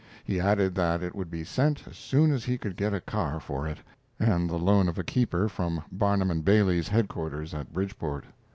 He 0.23 0.39
added 0.39 0.73
that 0.73 1.03
it 1.03 1.13
would 1.15 1.29
be 1.29 1.43
sent 1.43 1.87
as 1.87 1.95
soon 1.95 2.31
as 2.31 2.43
he 2.45 2.57
could 2.57 2.75
get 2.75 2.91
a 2.91 2.99
car 2.99 3.39
for 3.39 3.67
it, 3.67 3.77
and 4.19 4.49
the 4.49 4.57
loan 4.57 4.89
of 4.89 4.97
a 4.97 5.03
keeper 5.03 5.47
from 5.47 5.83
Barnum 5.91 6.41
& 6.41 6.41
Bailey's 6.41 6.87
headquarters 6.87 7.53
at 7.53 7.71
Bridgeport. 7.71 8.25